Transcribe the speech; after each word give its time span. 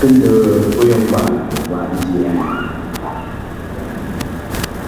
Kính 0.00 0.20
thưa 0.20 0.42
quý 0.80 0.90
ông 0.90 1.06
bà 1.12 1.18
và 1.70 1.78
anh 1.78 1.96
chị 2.02 2.24
em. 2.24 2.38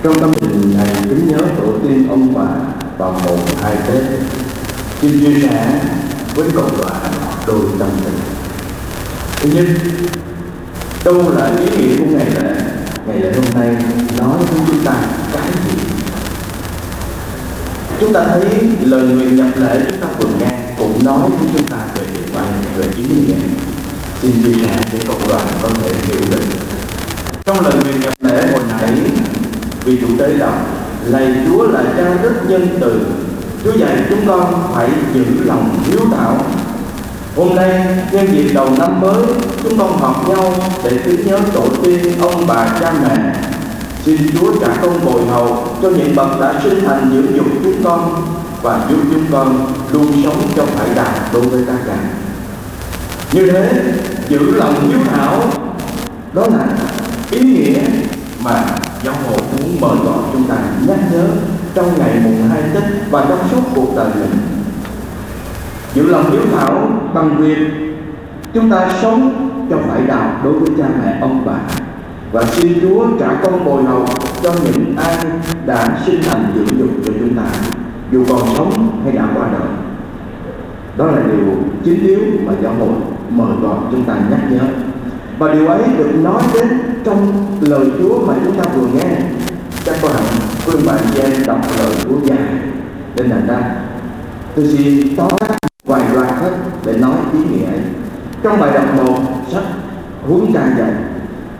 Trong 0.02 0.20
tâm 0.20 0.32
tình 0.40 0.76
này 0.76 0.88
kính 1.08 1.28
nhớ 1.28 1.38
tổ 1.38 1.72
tiên 1.82 2.08
ông 2.08 2.34
bà 2.34 2.46
vào 2.98 3.20
mùng 3.26 3.38
hai 3.62 3.76
Tết. 3.76 4.02
Xin 5.00 5.20
chia 5.20 5.40
sẻ 5.40 5.80
với 6.34 6.50
cộng 6.56 6.78
đoàn 6.78 6.96
đôi 7.46 7.60
tâm 7.78 7.88
tình. 8.04 8.14
Thứ 9.36 9.48
nhất, 9.48 9.66
đâu 11.05 11.33
là 11.37 11.47
ý 11.47 11.67
nghĩa 11.77 11.97
của 11.99 12.05
ngày 12.11 12.27
lễ? 12.35 12.55
Ngày 13.07 13.21
lễ 13.21 13.33
hôm 13.33 13.61
nay 13.61 13.77
nói 14.19 14.39
với 14.39 14.61
chúng 14.67 14.85
ta 14.85 14.95
cái 15.33 15.53
gì? 15.67 15.77
Chúng 18.01 18.13
ta 18.13 18.25
thấy 18.29 18.45
lời 18.81 19.03
nguyện 19.03 19.37
nhập 19.37 19.57
lễ 19.57 19.81
chúng 19.91 20.01
ta 20.01 20.07
vừa 20.19 20.29
nghe 20.41 20.59
cũng 20.79 21.05
nói 21.05 21.31
với 21.31 21.49
chúng 21.53 21.67
ta 21.67 21.77
về 21.95 22.03
điều 22.15 22.23
quan 22.35 22.47
về 22.77 22.87
ý 22.97 23.05
nghĩa 23.05 23.35
xin 24.23 24.43
chia 24.43 24.64
sẻ 24.64 24.77
để 24.93 24.98
cộng 25.09 25.29
đoàn 25.29 25.46
có 25.62 25.68
thể 25.82 25.93
hiểu 26.07 26.20
được. 26.30 26.43
Trong 27.45 27.60
lời 27.65 27.73
nguyện 27.74 28.01
nhập 28.01 28.15
lễ 28.20 28.52
hồi 28.52 28.62
nãy, 28.80 28.92
vì 29.84 30.01
chủ 30.01 30.06
tế 30.19 30.34
đọc, 30.38 30.55
lạy 31.06 31.34
chúa 31.47 31.66
là 31.69 31.83
cha 31.97 32.23
rất 32.23 32.33
nhân 32.48 32.69
từ. 32.80 33.00
Chúa 33.64 33.73
dạy 33.78 33.97
chúng 34.11 34.27
con 34.27 34.70
phải 34.74 34.88
giữ 35.14 35.24
lòng 35.45 35.78
hiếu 35.87 36.00
thảo. 36.16 36.37
Hôm 37.37 37.55
nay, 37.55 37.87
nhân 38.12 38.27
dịp 38.33 38.50
đầu 38.55 38.69
năm 38.78 39.00
mới, 39.00 39.23
chúng 39.62 39.78
con 39.78 39.98
họp 39.98 40.28
nhau 40.28 40.55
để 40.84 40.98
tưởng 41.05 41.27
nhớ 41.27 41.39
tổ 41.55 41.66
tiên 41.83 42.20
ông 42.20 42.47
bà 42.47 42.78
cha 42.80 42.92
mẹ. 43.02 43.34
Xin 44.05 44.19
chúa 44.41 44.61
trả 44.61 44.69
công 44.83 45.05
bồi 45.05 45.27
hầu 45.27 45.66
cho 45.83 45.91
những 45.91 46.16
bậc 46.16 46.41
đã 46.41 46.61
sinh 46.64 46.84
thành 46.86 47.11
dưỡng 47.12 47.36
dục 47.36 47.47
chúng 47.64 47.84
con 47.84 48.27
và 48.62 48.80
giúp 48.91 48.98
chúng 49.12 49.25
con 49.33 49.75
luôn 49.92 50.23
sống 50.25 50.42
trong 50.56 50.69
hải 50.78 50.89
đạt 50.95 51.33
đối 51.33 51.42
với 51.42 51.62
các 51.66 51.77
ngài 51.86 52.23
như 53.33 53.50
thế 53.50 53.83
giữ 54.32 54.50
lòng 54.50 54.74
hiếu 54.88 54.98
thảo. 55.10 55.41
Đó 56.32 56.46
là 56.46 56.66
ý 57.30 57.41
nghĩa 57.41 57.80
mà 58.45 58.64
giáo 59.02 59.14
hội 59.28 59.39
muốn 59.52 59.80
mời 59.80 59.97
gọi 60.05 60.19
chúng 60.33 60.44
ta 60.44 60.56
nhắc 60.86 60.98
nhớ 61.12 61.27
trong 61.74 61.86
ngày 61.98 62.20
mùng 62.24 62.48
hai 62.48 62.62
tết 62.74 62.83
và 63.11 63.27
trong 63.28 63.39
suốt 63.50 63.61
cuộc 63.74 63.97
đời 63.97 64.08
mình. 64.14 64.39
Giữ 65.94 66.06
lòng 66.06 66.30
hiếu 66.30 66.41
thảo 66.56 66.89
bằng 67.14 67.36
việc 67.36 67.58
chúng 68.55 68.70
ta 68.70 68.89
sống 69.02 69.48
cho 69.70 69.77
phải 69.89 70.02
đạo 70.06 70.41
đối 70.44 70.52
với 70.52 70.70
cha 70.78 70.84
mẹ, 71.02 71.19
ông 71.20 71.44
bà. 71.46 71.58
Và 72.33 72.44
xin 72.44 72.80
Chúa 72.80 73.06
trả 73.20 73.28
công 73.42 73.64
bồi 73.64 73.83
hầu 73.84 74.06
cho 74.42 74.52
những 74.64 74.96
ai 74.96 75.17
đã 75.67 75.98
sinh 76.06 76.20
thành 76.22 76.52
dưỡng 76.55 76.78
dục 76.78 76.91
cho 77.06 77.12
chúng 77.20 77.34
ta, 77.34 77.42
dù 78.12 78.24
còn 78.28 78.41
sống 78.56 79.00
hay 79.05 79.12
đã 79.12 79.28
qua 79.34 79.48
đời. 79.52 79.69
Đó 80.96 81.06
là 81.06 81.22
điều 81.27 81.55
chính 81.84 82.06
yếu 82.06 82.20
mà 82.46 82.52
giáo 82.62 82.74
hội 82.78 82.96
mời 83.36 83.56
gọi 83.62 83.77
chúng 83.91 84.05
ta 84.05 84.14
nhắc 84.30 84.41
nhớ. 84.50 84.61
Và 85.38 85.55
điều 85.55 85.66
ấy 85.66 85.83
được 85.98 86.11
nói 86.22 86.42
đến 86.55 86.69
trong 87.05 87.33
lời 87.61 87.86
Chúa 87.98 88.27
mà 88.27 88.34
chúng 88.44 88.56
ta 88.56 88.64
vừa 88.77 88.86
nghe. 88.86 89.16
Các 89.84 89.97
bạn, 90.02 90.12
hẳn 90.12 90.24
quý 90.66 90.86
bạn 90.86 90.98
chị 91.14 91.20
em 91.20 91.33
đọc 91.47 91.61
lời 91.78 91.94
Chúa 92.02 92.20
dài 92.24 92.39
nên 93.16 93.30
thành 93.30 93.47
ra 93.47 93.74
tôi 94.55 94.66
xin 94.66 95.16
tóm 95.16 95.30
tắt 95.41 95.56
vài 95.86 96.02
đoạn 96.14 96.28
hết 96.28 96.50
để 96.86 96.97
nói 96.97 97.14
ý 97.33 97.39
nghĩa 97.39 97.66
ấy. 97.66 97.80
Trong 98.42 98.61
bài 98.61 98.70
đọc 98.74 98.84
một 98.97 99.19
sách 99.52 99.64
huấn 100.27 100.52
trang 100.55 100.74
dạy 100.78 100.92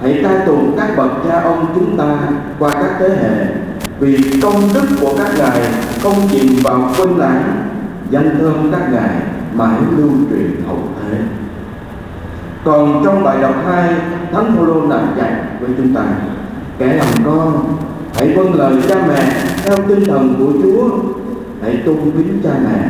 hãy 0.03 0.20
ca 0.23 0.45
tụng 0.47 0.75
các 0.77 0.97
bậc 0.97 1.11
cha 1.29 1.41
ông 1.42 1.67
chúng 1.75 1.97
ta 1.97 2.19
qua 2.59 2.70
các 2.70 2.97
thế 2.98 3.09
hệ 3.09 3.47
vì 4.01 4.41
công 4.42 4.61
đức 4.75 4.86
của 5.01 5.14
các 5.19 5.31
ngài 5.39 5.61
không 6.03 6.14
chìm 6.31 6.47
vào 6.64 6.92
quên 6.98 7.17
lãng 7.17 7.42
danh 8.11 8.36
thơm 8.39 8.73
các 8.73 8.92
ngài 8.92 9.11
mãi 9.55 9.77
lưu 9.97 10.11
truyền 10.31 10.62
hậu 10.67 10.79
thế 11.01 11.19
còn 12.65 13.03
trong 13.05 13.25
bài 13.25 13.43
đọc 13.43 13.55
2 13.67 13.95
Thánh 14.33 14.57
Phaolô 14.57 14.91
đã 14.91 15.03
dạy 15.17 15.33
với 15.61 15.71
chúng 15.77 15.95
ta, 15.95 16.03
kẻ 16.79 16.87
làm 16.87 17.25
con, 17.25 17.77
hãy 18.15 18.33
vâng 18.37 18.55
lời 18.55 18.73
cha 18.89 18.97
mẹ 19.09 19.33
theo 19.65 19.77
tinh 19.89 20.05
thần 20.05 20.35
của 20.39 20.53
Chúa. 20.63 20.89
Hãy 21.63 21.83
tôn 21.86 21.97
kính 22.17 22.41
cha 22.45 22.51
mẹ 22.64 22.89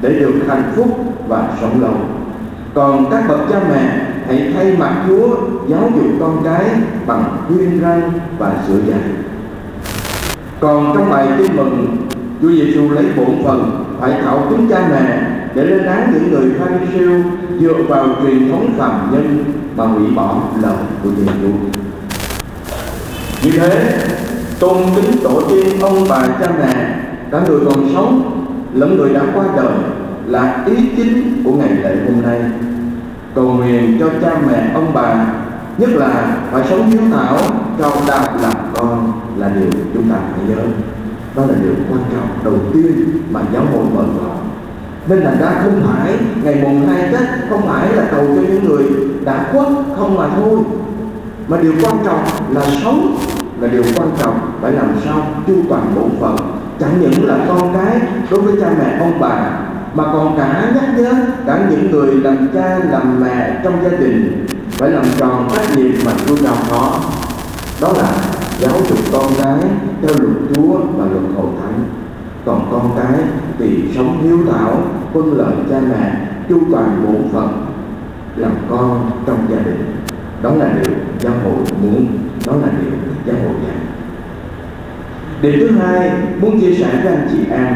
để 0.00 0.08
được 0.08 0.34
hạnh 0.48 0.72
phúc 0.76 0.98
và 1.28 1.48
sống 1.60 1.82
lâu. 1.82 1.94
Còn 2.74 3.10
các 3.10 3.24
bậc 3.28 3.40
cha 3.50 3.60
mẹ, 3.68 4.06
hãy 4.26 4.52
thay 4.54 4.76
mặt 4.78 5.04
Chúa 5.08 5.28
giáo 5.68 5.90
dục 5.94 6.06
con 6.20 6.42
cái 6.44 6.64
bằng 7.06 7.24
khuyên 7.46 7.80
răn 7.82 8.02
và 8.38 8.52
sửa 8.68 8.80
dạy. 8.86 9.00
Còn 10.60 10.92
trong 10.94 11.10
bài 11.10 11.28
tin 11.38 11.56
mừng 11.56 11.96
Chúa 12.44 12.50
Giêsu 12.50 12.90
lấy 12.90 13.04
bổn 13.16 13.44
phần 13.44 13.86
phải 14.00 14.12
thảo 14.22 14.46
kính 14.50 14.68
cha 14.70 14.88
mẹ 14.90 15.26
để 15.54 15.64
lên 15.64 15.86
án 15.86 16.12
những 16.12 16.30
người 16.30 16.52
Pharisêu 16.58 17.10
dựa 17.60 17.82
vào 17.88 18.06
truyền 18.22 18.50
thống 18.50 18.74
phàm 18.78 19.12
nhân 19.12 19.44
mà 19.76 19.84
hủy 19.84 20.06
bỏ 20.16 20.36
lời 20.62 20.76
của 21.02 21.10
Giêsu. 21.18 21.52
Như 23.42 23.50
thế, 23.58 23.98
tôn 24.60 24.76
kính 24.96 25.22
tổ 25.22 25.42
tiên 25.48 25.80
ông 25.80 26.06
bà 26.08 26.26
cha 26.40 26.48
mẹ 26.58 26.94
cả 27.30 27.40
người 27.48 27.60
còn 27.66 27.88
sống 27.94 28.46
lẫn 28.74 28.96
người 28.96 29.14
đã 29.14 29.20
qua 29.34 29.44
đời 29.56 29.74
là 30.26 30.64
ý 30.66 30.76
chính 30.96 31.42
của 31.44 31.52
ngày 31.52 31.70
lễ 31.82 31.96
hôm 32.06 32.22
nay. 32.22 32.40
Cầu 33.34 33.44
nguyện 33.44 33.96
cho 34.00 34.06
cha 34.22 34.40
mẹ 34.46 34.70
ông 34.74 34.90
bà 34.94 35.26
nhất 35.78 35.90
là 35.90 36.36
phải 36.52 36.62
sống 36.70 36.90
hiếu 36.90 37.00
thảo 37.12 37.38
cho 37.78 37.92
đạo 38.08 38.28
làm 38.42 38.56
con 38.74 39.12
là 39.36 39.48
điều 39.48 39.70
chúng 39.94 40.08
ta 40.10 40.16
phải 40.32 40.40
nhớ 40.48 40.62
đó 41.36 41.42
là 41.48 41.54
điều 41.62 41.74
quan 41.90 42.00
trọng 42.12 42.28
đầu 42.44 42.58
tiên 42.72 43.18
mà 43.30 43.40
giáo 43.52 43.62
hội 43.72 43.84
mời 43.94 44.06
gọi 44.06 44.36
nên 45.08 45.18
là 45.18 45.34
ra 45.40 45.60
không 45.62 45.82
phải 45.86 46.12
ngày 46.42 46.60
mùng 46.62 46.88
hai 46.88 47.12
tết, 47.12 47.28
không 47.50 47.62
phải 47.68 47.92
là 47.92 48.04
cầu 48.10 48.26
cho 48.26 48.42
những 48.42 48.64
người 48.64 48.84
đã 49.24 49.46
khuất 49.52 49.66
không 49.96 50.16
mà 50.16 50.28
thôi. 50.36 50.58
Mà 51.48 51.56
điều 51.62 51.72
quan 51.82 51.96
trọng 52.04 52.24
là 52.50 52.62
sống, 52.84 53.16
là 53.60 53.68
điều 53.68 53.82
quan 53.96 54.08
trọng 54.18 54.52
phải 54.60 54.72
làm 54.72 54.96
sao 55.04 55.26
chu 55.46 55.54
toàn 55.68 55.94
bổn 55.94 56.10
phận. 56.20 56.36
Chẳng 56.80 57.00
những 57.00 57.26
là 57.26 57.38
con 57.48 57.74
cái 57.74 58.00
đối 58.30 58.40
với 58.40 58.54
cha 58.60 58.70
mẹ, 58.78 58.96
ông 59.00 59.20
bà, 59.20 59.50
mà 59.94 60.04
còn 60.04 60.38
cả 60.38 60.72
nhắc 60.74 60.98
nhớ 60.98 61.12
cả 61.46 61.66
những 61.70 61.90
người 61.90 62.14
làm 62.14 62.48
cha, 62.54 62.78
làm 62.90 63.20
mẹ 63.20 63.60
trong 63.64 63.74
gia 63.84 63.90
đình 63.90 64.46
phải 64.70 64.90
làm 64.90 65.04
tròn 65.18 65.48
trách 65.56 65.76
nhiệm 65.76 65.92
mà 66.06 66.12
Chúa 66.26 66.36
giao 66.36 66.54
họ 66.70 67.00
đó 67.80 67.92
là 67.96 68.08
giáo 68.60 68.72
dục 68.88 68.98
con 69.12 69.32
cái 69.42 69.58
theo 70.02 70.10
luật 70.18 70.36
Chúa 70.54 70.78
và 70.96 71.04
luật 71.04 71.24
hội 71.36 71.46
thánh. 71.62 71.84
Còn 72.44 72.68
con 72.72 72.90
cái 72.96 73.20
thì 73.58 73.84
sống 73.94 74.22
hiếu 74.22 74.38
thảo 74.52 74.84
quân 75.12 75.38
lợi 75.38 75.54
cha 75.70 75.80
mẹ 75.90 76.12
chu 76.48 76.60
toàn 76.72 77.06
bổn 77.06 77.32
phận 77.32 77.66
làm 78.36 78.52
con 78.70 79.10
trong 79.26 79.46
gia 79.50 79.56
đình. 79.56 79.96
Đó 80.42 80.54
là 80.54 80.72
điều 80.82 80.94
giáo 81.20 81.32
hội 81.44 81.64
muốn 81.82 82.06
đó 82.46 82.52
là 82.52 82.68
điều 82.82 82.92
giáo 83.26 83.36
hội 83.44 83.54
dạy. 83.66 83.76
Điều 85.42 85.52
thứ 85.52 85.76
hai 85.76 86.10
muốn 86.40 86.60
chia 86.60 86.74
sẻ 86.74 86.88
với 87.02 87.14
anh 87.14 87.28
chị 87.32 87.38
em 87.50 87.74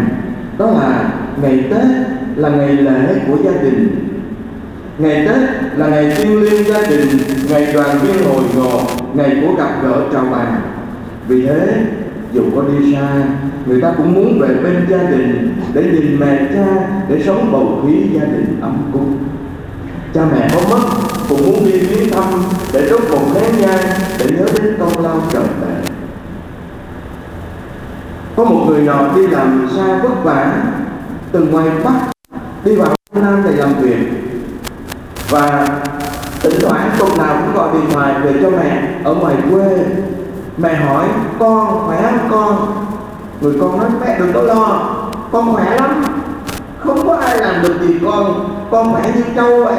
đó 0.58 0.66
là 0.66 1.12
ngày 1.42 1.64
tết 1.70 1.86
là 2.36 2.48
ngày 2.48 2.72
lễ 2.72 3.20
của 3.28 3.36
gia 3.44 3.62
đình. 3.62 4.04
Ngày 4.98 5.28
Tết 5.28 5.38
là 5.76 5.88
ngày 5.88 6.16
tiêu 6.16 6.40
liên 6.40 6.64
gia 6.64 6.86
đình, 6.86 7.08
ngày 7.50 7.72
đoàn 7.74 7.98
viên 7.98 8.24
hồi 8.24 8.42
ngộ, 8.56 8.80
ngày 9.14 9.42
của 9.42 9.54
gặp 9.54 9.70
gỡ 9.82 10.02
chào 10.12 10.24
bàn. 10.24 10.60
Vì 11.28 11.46
thế, 11.46 11.84
dù 12.32 12.42
có 12.56 12.62
đi 12.62 12.94
xa, 12.94 13.22
người 13.66 13.80
ta 13.82 13.92
cũng 13.96 14.14
muốn 14.14 14.40
về 14.40 14.48
bên 14.62 14.86
gia 14.88 14.98
đình 14.98 15.54
để 15.72 15.82
nhìn 15.82 16.20
mẹ 16.20 16.38
cha, 16.54 16.88
để 17.08 17.22
sống 17.26 17.52
bầu 17.52 17.82
khí 17.86 18.02
gia 18.12 18.24
đình 18.24 18.58
ấm 18.60 18.90
cúng. 18.92 19.18
Cha 20.14 20.20
mẹ 20.32 20.48
có 20.54 20.60
mất 20.70 20.82
cũng 21.28 21.42
muốn 21.46 21.64
đi 21.64 21.78
viếng 21.78 22.10
thăm 22.10 22.24
để 22.72 22.88
đốt 22.90 23.00
một 23.10 23.26
nén 23.34 23.60
nhang 23.60 23.84
để 24.18 24.26
nhớ 24.38 24.46
đến 24.62 24.74
công 24.78 25.04
lao 25.04 25.20
trời 25.32 25.44
mẹ. 25.60 25.90
Có 28.36 28.44
một 28.44 28.64
người 28.68 28.82
nọ 28.82 29.14
đi 29.14 29.26
làm 29.26 29.68
xa 29.76 29.98
vất 30.02 30.24
vả 30.24 30.62
từ 31.32 31.44
ngoài 31.44 31.68
Bắc 31.84 32.10
đi 32.64 32.76
vào 32.76 32.94
Nam 33.14 33.42
để 33.44 33.56
làm 33.56 33.74
việc 33.80 33.98
và 35.30 35.68
thỉnh 36.40 36.60
thoảng 36.60 36.90
tuần 36.98 37.18
nào 37.18 37.36
cũng 37.40 37.54
gọi 37.54 37.68
điện 37.72 37.90
thoại 37.90 38.14
về 38.22 38.34
cho 38.42 38.50
mẹ 38.50 38.88
ở 39.04 39.14
ngoài 39.14 39.34
quê. 39.50 39.86
Mẹ 40.56 40.74
hỏi 40.74 41.04
con 41.38 41.86
khỏe 41.86 42.02
không 42.02 42.28
con? 42.30 42.84
Người 43.40 43.56
con 43.60 43.78
nói 43.78 43.88
mẹ 44.00 44.18
đừng 44.18 44.32
có 44.32 44.42
lo 44.42 44.94
con 45.32 45.54
khỏe 45.54 45.76
lắm. 45.80 46.04
Không 46.78 47.08
có 47.08 47.16
ai 47.16 47.38
làm 47.38 47.62
được 47.62 47.74
gì 47.80 47.98
con 48.04 48.50
con 48.70 48.92
khỏe 48.92 49.12
như 49.14 49.22
trâu 49.36 49.64
vậy. 49.64 49.76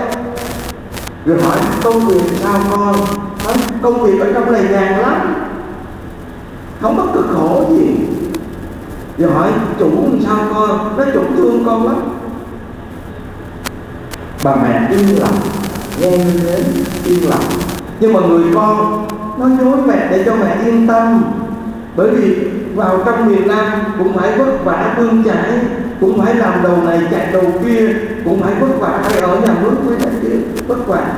Rồi 1.25 1.41
hỏi 1.41 1.57
công 1.83 1.99
việc 1.99 2.21
sao 2.43 2.59
con? 2.71 2.95
Nói, 3.45 3.55
công 3.81 4.03
việc 4.03 4.21
ở 4.21 4.33
trong 4.33 4.51
này 4.51 4.63
nhàn 4.71 4.99
lắm. 4.99 5.33
Không 6.81 6.97
có 6.97 7.05
cực 7.13 7.25
khổ 7.33 7.65
gì. 7.69 7.95
Rồi 9.17 9.31
hỏi 9.31 9.51
chủ 9.79 9.89
làm 9.89 10.21
sao 10.25 10.37
con? 10.53 10.97
Nói 10.97 11.05
chủ 11.13 11.21
thương 11.37 11.63
con 11.65 11.85
lắm. 11.85 11.95
Bà 14.43 14.55
mẹ 14.55 14.87
im 14.89 15.07
lặng 15.19 15.33
nghe 15.99 16.17
đến 16.45 16.63
yên 17.05 17.29
lặng. 17.29 17.49
Nhưng 17.99 18.13
mà 18.13 18.19
người 18.19 18.43
con, 18.55 19.07
nó 19.39 19.45
dối 19.59 19.77
mẹ 19.87 20.07
để 20.11 20.23
cho 20.25 20.35
mẹ 20.35 20.57
yên 20.65 20.87
tâm. 20.87 21.23
Bởi 21.95 22.09
vì 22.09 22.35
vào 22.75 23.03
trong 23.05 23.27
miền 23.27 23.47
Nam 23.47 23.67
cũng 23.97 24.17
phải 24.17 24.37
vất 24.37 24.65
vả 24.65 24.95
bươn 24.97 25.23
chải, 25.23 25.51
cũng 26.01 26.21
phải 26.21 26.35
làm 26.35 26.63
đầu 26.63 26.77
này 26.85 27.01
chạy 27.11 27.27
đầu 27.33 27.43
kia, 27.65 27.89
cũng 28.25 28.41
phải 28.41 28.53
vất 28.59 28.79
vả 28.79 28.99
phải 29.03 29.21
ở 29.21 29.41
nhà 29.41 29.55
nước 29.61 29.75
với 29.83 29.97
này 29.97 30.09
kia 30.21 30.35
vất 30.67 30.87
vả. 30.87 31.13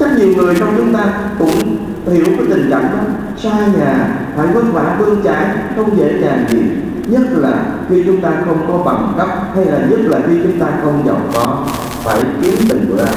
Chắc 0.00 0.08
nhiều 0.18 0.28
người 0.36 0.54
trong 0.58 0.74
chúng 0.76 0.94
ta 0.94 1.04
cũng 1.38 1.76
hiểu 2.06 2.24
cái 2.26 2.46
tình 2.50 2.70
cảnh 2.70 2.88
đó. 2.92 2.98
Xa 3.36 3.66
nhà, 3.78 4.18
phải 4.36 4.46
vất 4.46 4.64
vả 4.72 4.96
bươn 4.98 5.22
chải, 5.24 5.46
không 5.76 5.98
dễ 5.98 6.20
dàng 6.22 6.44
gì. 6.48 6.58
Nhất 7.06 7.22
là 7.32 7.64
khi 7.88 8.02
chúng 8.06 8.20
ta 8.20 8.30
không 8.44 8.58
có 8.68 8.78
bằng 8.78 9.12
cấp, 9.18 9.28
hay 9.54 9.64
là 9.64 9.78
nhất 9.90 10.00
là 10.02 10.18
khi 10.28 10.34
chúng 10.42 10.60
ta 10.60 10.66
không 10.84 11.02
giàu 11.06 11.20
có, 11.34 11.64
phải 12.04 12.20
kiếm 12.42 12.54
tình 12.68 12.86
bữa 12.90 13.04
ăn 13.04 13.14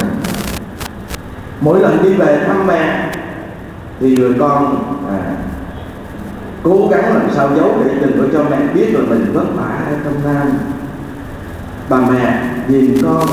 mỗi 1.60 1.80
lần 1.80 2.02
đi 2.02 2.14
về 2.14 2.44
thăm 2.46 2.66
mẹ 2.66 3.12
thì 4.00 4.16
người 4.16 4.34
con 4.38 4.82
à, 5.08 5.36
cố 6.62 6.88
gắng 6.90 7.14
làm 7.14 7.28
sao 7.34 7.48
giấu 7.56 7.72
để 7.84 7.94
đừng 8.00 8.18
có 8.18 8.24
cho 8.32 8.44
mẹ 8.50 8.66
biết 8.74 8.94
là 8.94 9.00
mình 9.00 9.32
vất 9.32 9.46
vả 9.56 9.84
ở 9.90 9.96
trong 10.04 10.14
nam 10.24 10.58
bà 11.88 11.98
mẹ 12.00 12.42
nhìn 12.68 13.02
con 13.02 13.26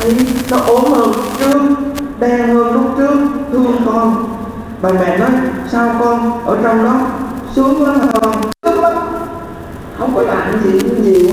thấy 0.00 0.16
nó 0.50 0.56
ốm 0.58 0.92
hơn 0.92 1.12
trước 1.38 1.60
đen 2.20 2.48
hơn 2.48 2.72
lúc 2.72 2.84
trước 2.98 3.14
thương 3.52 3.76
con. 3.86 4.24
Bà 4.82 4.90
mẹ 4.92 5.18
nói 5.18 5.30
sao 5.68 5.96
con 6.00 6.44
ở 6.46 6.58
trong 6.62 6.84
đó? 6.84 7.00
Sướng 7.54 7.82
lắm 7.82 7.98
không 8.12 8.32
sướng 8.62 8.82
lắm. 8.82 8.92
Không 9.98 10.14
có 10.14 10.22
làm 10.22 10.62
gì 10.64 10.80
nhiều 11.02 11.27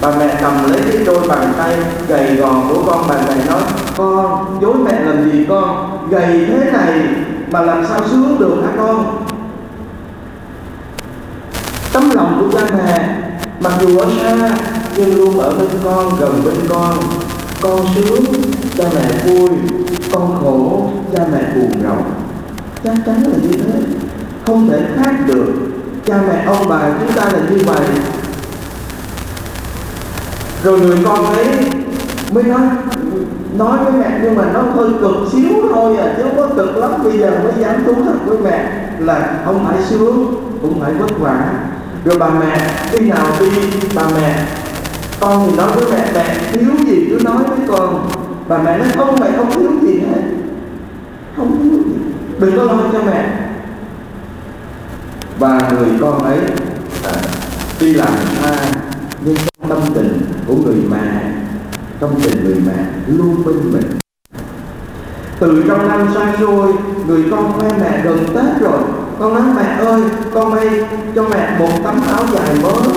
bà 0.00 0.10
mẹ 0.18 0.38
cầm 0.40 0.70
lấy 0.70 0.80
cái 0.92 1.04
đôi 1.04 1.28
bàn 1.28 1.52
tay 1.58 1.76
gầy 2.08 2.36
gò 2.36 2.62
của 2.68 2.82
con, 2.86 3.04
bà 3.08 3.14
mẹ 3.28 3.34
nói, 3.48 3.60
con, 3.96 4.44
dối 4.62 4.74
mẹ 4.74 5.00
làm 5.00 5.32
gì 5.32 5.46
con? 5.48 5.98
Gầy 6.10 6.46
thế 6.48 6.70
này 6.72 7.00
mà 7.50 7.60
làm 7.60 7.86
sao 7.86 8.00
sướng 8.10 8.36
được 8.38 8.62
hả 8.64 8.72
con? 8.76 9.26
Tấm 11.92 12.10
lòng 12.10 12.38
của 12.40 12.58
cha 12.58 12.66
mẹ, 12.76 13.08
mặc 13.60 13.72
dù 13.80 13.98
ở 13.98 14.06
xa, 14.22 14.56
nhưng 14.96 15.16
luôn 15.16 15.38
ở 15.38 15.50
bên 15.58 15.68
con, 15.84 16.08
gần 16.20 16.42
bên 16.44 16.54
con. 16.68 16.94
Con 17.60 17.80
sướng, 17.94 18.24
cha 18.78 18.84
mẹ 18.94 19.24
vui. 19.24 19.48
Con 20.12 20.38
khổ, 20.40 20.90
cha 21.12 21.24
mẹ 21.32 21.38
buồn 21.54 21.70
rầu. 21.82 21.96
Chắc 22.84 22.94
chắn 23.06 23.22
là 23.22 23.36
như 23.42 23.48
thế. 23.52 23.80
Không 24.46 24.68
thể 24.70 24.80
khác 24.96 25.14
được. 25.26 25.52
Cha 26.06 26.20
mẹ 26.28 26.44
ông 26.46 26.68
bà 26.68 26.80
chúng 27.00 27.16
ta 27.16 27.24
là 27.24 27.38
như 27.50 27.58
vậy 27.66 27.86
rồi 30.64 30.80
người 30.80 30.98
con 31.04 31.34
ấy 31.34 31.46
mới 32.32 32.44
nói 32.44 32.60
nói 33.58 33.78
với 33.84 33.92
mẹ 33.92 34.18
nhưng 34.22 34.36
mà 34.36 34.44
nó 34.54 34.60
hơi 34.60 34.88
cực 35.00 35.14
xíu 35.32 35.48
thôi 35.74 35.96
à 35.96 36.14
chứ 36.16 36.22
không 36.22 36.36
có 36.36 36.54
cực 36.56 36.76
lắm. 36.76 36.90
Bây 37.04 37.18
giờ 37.18 37.30
mới 37.44 37.52
dám 37.58 37.84
thú 37.84 37.94
thật 38.04 38.14
với 38.26 38.38
mẹ 38.38 38.70
là 38.98 39.38
không 39.44 39.66
phải 39.66 39.82
sướng 39.88 40.34
cũng 40.62 40.80
phải 40.80 40.92
vất 40.92 41.18
vả. 41.18 41.52
Rồi 42.04 42.18
bà 42.18 42.28
mẹ 42.28 42.58
khi 42.90 43.10
nào 43.10 43.26
đi 43.40 43.50
bà 43.94 44.02
mẹ 44.14 44.46
con 45.20 45.46
thì 45.46 45.56
nói 45.56 45.68
với 45.74 45.84
mẹ 45.90 46.04
mẹ 46.14 46.36
thiếu 46.52 46.70
gì 46.86 47.06
cứ 47.10 47.18
nói 47.24 47.42
với 47.48 47.58
con. 47.68 48.10
Bà 48.48 48.58
mẹ 48.58 48.78
nói 48.78 48.88
không 48.96 49.16
mẹ 49.20 49.26
không 49.36 49.50
thiếu 49.50 49.70
gì 49.82 50.00
hết. 50.00 50.22
Không 51.36 51.58
thiếu 51.58 51.72
gì. 51.72 51.92
Đừng 52.38 52.56
có 52.56 52.64
lo 52.64 52.74
cho 52.92 53.02
mẹ. 53.02 53.26
Và 55.38 55.70
người 55.78 55.88
con 56.00 56.24
ấy 56.24 56.38
à, 57.04 57.12
đi 57.80 57.92
làm 57.92 58.08
xa 58.42 58.50
nhưng 59.28 59.36
trong 59.36 59.68
tâm 59.68 59.94
tình 59.94 60.20
của 60.46 60.54
người 60.54 60.76
mẹ 60.90 61.32
trong 62.00 62.20
tình 62.22 62.44
người 62.44 62.62
mẹ 62.66 62.84
luôn 63.06 63.44
bên 63.44 63.56
mình 63.72 63.98
từ 65.40 65.64
trong 65.68 65.88
năm 65.88 66.08
xa 66.14 66.36
xôi 66.40 66.72
người 67.06 67.24
con 67.30 67.52
khoe 67.52 67.72
mẹ 67.80 68.00
gần 68.04 68.18
tết 68.34 68.60
rồi. 68.60 68.80
Con 69.18 69.34
nói, 69.34 69.42
mẹ 69.56 69.84
ơi, 69.86 70.02
con 70.34 70.50
may 70.50 70.68
cho 71.14 71.24
mẹ 71.28 71.58
một 71.58 71.68
tấm 71.84 72.00
áo 72.08 72.24
dài 72.34 72.56
mới. 72.62 72.92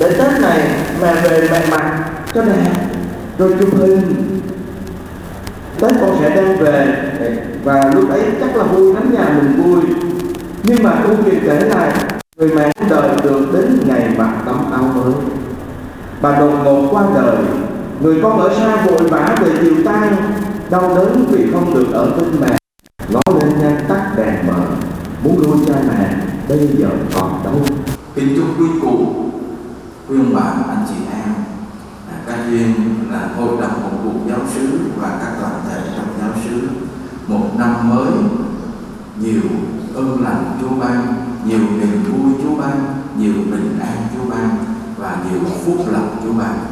Để 0.00 0.10
tết 0.10 0.40
này 0.40 0.60
mẹ 1.02 1.14
về 1.14 1.48
mẹ 1.50 1.66
mặc 1.70 2.10
cho 2.34 2.42
đẹp. 2.42 2.72
Rồi 3.38 3.54
chụp 3.60 3.68
hình. 3.78 4.40
Tết 5.80 5.92
con 6.00 6.16
sẽ 6.20 6.36
đem 6.36 6.56
về. 6.58 6.96
Và 7.64 7.92
lúc 7.94 8.10
ấy 8.10 8.22
chắc 8.40 8.56
là 8.56 8.64
vui 8.64 8.94
lắm 8.94 9.14
nhà 9.14 9.40
mình 9.40 9.62
vui. 9.62 9.82
Nhưng 10.62 10.82
mà 10.82 10.90
công 11.04 11.22
việc 11.22 11.38
kể 11.44 11.60
lại, 11.60 11.92
người 12.36 12.50
mẹ 12.54 12.72
đời 12.90 13.08
được 13.22 13.46
đến 13.52 13.78
ngày 13.86 14.14
mặc 14.18 14.30
tấm 14.46 14.72
áo 14.72 14.82
mới 14.94 15.12
bà 16.20 16.38
đột 16.38 16.52
ngột 16.64 16.88
qua 16.90 17.04
đời, 17.14 17.36
người 18.00 18.20
con 18.22 18.40
ở 18.40 18.54
xa 18.54 18.86
vội 18.86 19.08
vã 19.08 19.36
về 19.42 19.52
chiều 19.60 19.74
tan 19.84 20.16
đau 20.70 20.94
đớn 20.96 21.24
vì 21.30 21.50
không 21.52 21.74
được 21.74 21.86
ở 21.92 22.10
bên 22.16 22.40
mẹ. 22.40 22.56
Ngó 23.08 23.20
lên 23.40 23.58
nhan 23.60 23.84
tắt 23.88 24.12
đèn 24.16 24.46
mở, 24.46 24.62
muốn 25.24 25.42
nuôi 25.42 25.58
cha 25.66 25.74
mẹ, 25.88 26.16
bây 26.48 26.68
giờ 26.78 26.88
còn 27.14 27.40
đâu. 27.44 27.54
Kính 28.14 28.36
chúc 28.36 28.46
quý 28.58 28.66
cụ, 28.82 29.06
quý 30.08 30.16
ông 30.16 30.34
bà, 30.34 30.42
anh 30.68 30.84
chị 30.88 30.94
em 31.12 31.34
à, 32.10 32.16
các 32.26 32.38
duyên 32.50 32.74
là 33.10 33.28
hội 33.36 33.48
đồng 33.60 33.82
một 33.82 33.98
cụ 34.04 34.10
giáo 34.28 34.38
sứ 34.54 34.80
và 34.96 35.18
các 35.20 35.40
đoàn 35.40 35.60
thể 35.68 35.80
trong 35.96 36.06
giáo 36.20 36.30
sứ. 36.44 36.68
Một 37.26 37.46
năm 37.58 37.90
mới, 37.90 38.12
nhiều 39.20 39.42
ơn 39.94 40.22
lành 40.22 40.58
Chúa 40.60 40.76
ban, 40.80 41.14
nhiều 41.44 41.58
niềm 41.58 42.04
vui 42.08 42.32
Chúa 42.42 42.62
ban, 42.62 42.84
nhiều 43.18 43.32
bình 43.50 43.78
an 43.80 43.96
nhiều 45.28 45.40
phúc 45.64 45.76
lành 45.92 46.16
Chúa 46.24 46.32
bạn. 46.32 46.69